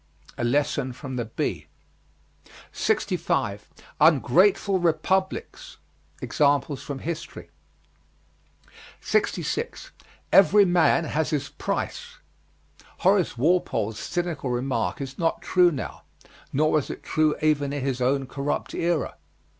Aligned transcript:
A 0.35 0.43
lesson 0.43 0.93
from 0.93 1.15
the 1.15 1.25
bee. 1.25 1.67
65. 2.71 3.69
UNGRATEFUL 4.01 4.79
REPUBLICS. 4.79 5.77
Examples 6.23 6.81
from 6.81 6.97
history. 6.97 7.51
66. 8.99 9.91
"EVERY 10.31 10.65
MAN 10.65 11.03
HAS 11.03 11.29
HIS 11.29 11.49
PRICE." 11.49 12.17
Horace 13.01 13.37
Walpole's 13.37 13.99
cynical 13.99 14.49
remark 14.49 14.99
is 15.01 15.19
not 15.19 15.43
true 15.43 15.69
now, 15.69 16.01
nor 16.51 16.71
was 16.71 16.89
it 16.89 17.03
true 17.03 17.35
even 17.39 17.71
in 17.71 17.83
his 17.83 18.01
own 18.01 18.25
corrupt 18.25 18.73
era. 18.73 19.17